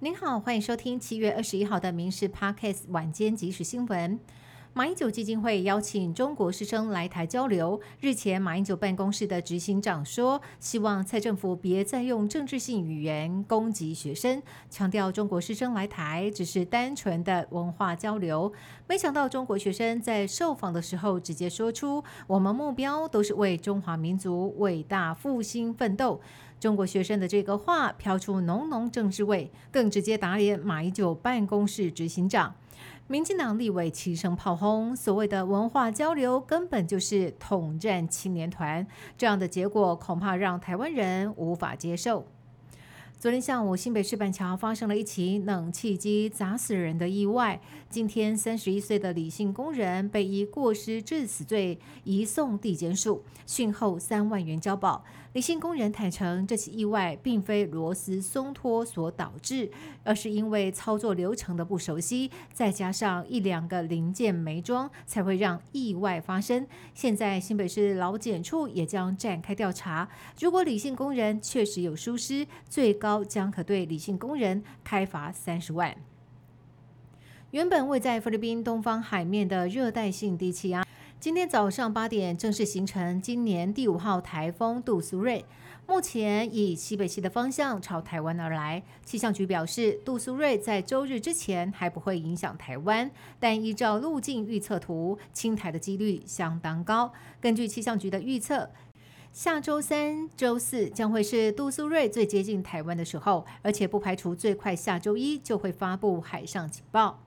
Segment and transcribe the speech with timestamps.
[0.00, 4.20] 您好，欢迎收听七月二十一号的《民事 Podcast》晚间即时新闻。
[4.76, 7.80] 马英九基金会邀请中国师生来台交流。
[7.98, 18.52] 日前，马英九办公室的执行长说，希望蔡政府别再用政治性语言攻击学生，强调中国师生来台只是单纯的文化交流。
[18.86, 26.20] 没想到，中国学生在受访的时候直接说出：“我们目标都是为中华民族伟大复兴奋斗。”
[26.60, 32.54] 中国学生的这个话飘出浓浓政治味，更直接打脸马英九办公室执行长。
[33.08, 38.86] 民进党立委齐声炮轰，所谓的文化交流根本就是统战青年团，
[39.16, 42.26] 这样的结果恐怕让台湾人无法接受。
[43.18, 47.58] 昨天下午，新北市板桥发生了一起冷气机砸死人的意外。
[47.88, 55.02] 今天，三十一岁的李姓工人被以过失致死罪移送地检署，讯后三万元交保。
[55.36, 59.70] 李姓工人坦承，这起意外并非螺丝松脱所导致，
[60.02, 66.66] 而是因为操作流程的不熟悉，再加上一两个零件没装，才会让意外发生。
[66.94, 70.08] 现在，新北市劳检处也将展开调查。
[70.40, 73.22] 如果李姓工人确实有疏失，最高。
[73.22, 75.94] 将可对李姓工人开罚三十万。
[77.50, 80.84] 原本位在菲律宾东方海面的热带性低气压，
[81.18, 85.42] 今天早上八点正式形成今年第五号台风杜苏芮，
[85.86, 88.82] 目前以西北西的方向朝台湾而来。
[89.04, 97.12] 气象局表示，杜苏芮在周日之前还不会影响台湾，但依照路径预测图，侵台的几率相当高。
[97.40, 98.70] 根据气象局的预测。
[99.32, 107.25] 下周三、周四将会是杜苏芮最接近台湾的时候，而且不排除最快下周一就会发布海上警报。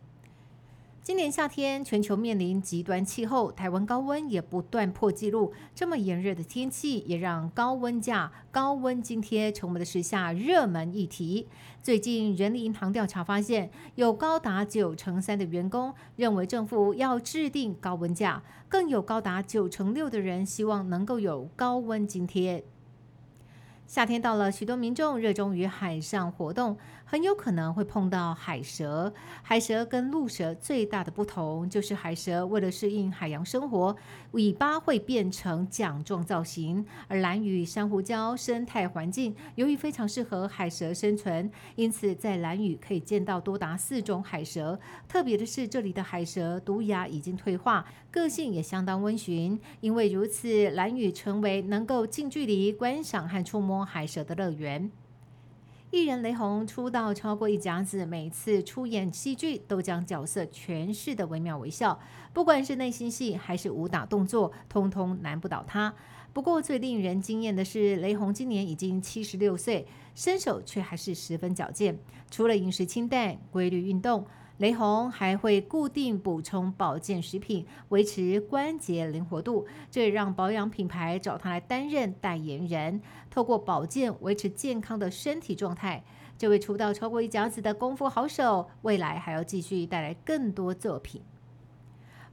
[1.09, 5.51] 今年夏天，全球面临极端气候，台湾高温也不断破纪录。
[5.73, 11.47] 这么炎热的天气，也让高温假、高温津贴成为了时下热门议题。
[11.81, 22.63] 最近，人力银行调查发现，有高达九成三的员工认为政府要制定高温假，更有高达九成六的人希望能够有高温津贴。
[23.89, 29.11] 夏天到了，许多民众热衷于海上活动，很有可能会碰到海蛇。
[29.41, 33.95] 海蛇跟陆蛇最大的不同，就是海蛇为了适应海洋生活，
[34.33, 44.79] 尾巴会变成桨状造型；而蓝屿珊瑚礁生态环境由于非常适合海蛇生存，因此在蓝屿可以见到多达四种海蛇。
[45.07, 49.59] 特别的是，这里的海蛇毒牙已经退化，个性也相当温驯。
[49.81, 53.78] 因为如此，蓝屿成为能够近距离观赏和触摸。
[53.85, 54.91] 海蛇的乐园，
[55.91, 61.99] 艺人雷洪出道超过一甲子，每次出演戏剧都将角色诠释的惟妙惟肖，
[62.33, 65.93] 不管是内心戏还是武打动作，通通难不倒他。
[66.31, 71.97] 不过最令人惊艳的是，雷洪今年已经七十六岁，身手却还是十分矫健，
[72.29, 74.25] 除了饮食清淡、规律运动。
[74.59, 83.01] 雷洪还会固定补充保健食品，维持关节灵活度，这也让保养品牌找他来担任代言人。
[83.29, 86.03] 透过保健维持健康的身体状态，
[86.37, 91.21] 这位出道超过一甲子的功夫好手，未来还要继续带来更多作品。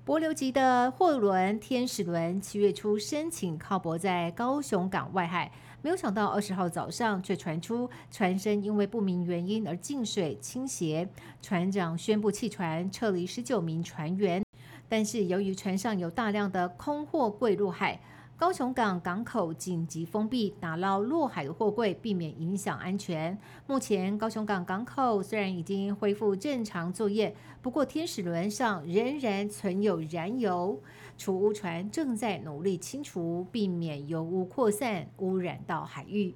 [0.05, 5.53] 柏流级的货轮天使轮七月初申请靠泊在高雄港外海。
[5.87, 11.09] 没有想到，二十号早上却传出船身因为不明原因而进水倾斜，
[11.41, 14.43] 船长宣布弃船，撤离十九名船员。
[14.89, 18.01] 但是由于船上有大量的空货柜入海。
[18.39, 23.37] 高雄港港口紧急封闭，打捞落海的货柜，避免影响安全。
[23.67, 30.79] 目前高雄港港口虽然已经恢复正常作业，不过天使轮上仍然存有燃油，
[31.17, 36.35] 储污船正在努力清除，避免油污扩散污染到海域。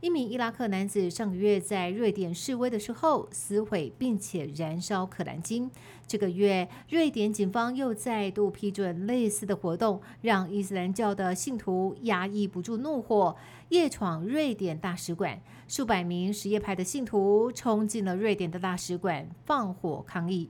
[0.00, 5.68] 一名伊拉克男子上个月在瑞典示威的时候撕毁并且燃烧可兰经。
[6.06, 13.34] 这个月，瑞典警方又再度批准类似的活动，让伊斯兰教的信徒压抑不住怒火，
[13.70, 15.40] 夜闯瑞典大使馆。
[15.66, 20.48] 数百名什叶派的信徒冲进了瑞典的大使馆，放火抗议。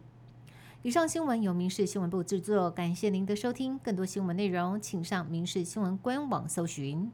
[0.83, 3.79] 以上新闻由民事新闻部制作，感谢您的收听。
[3.79, 7.11] 更多新闻内容，请上民事新闻官网搜寻。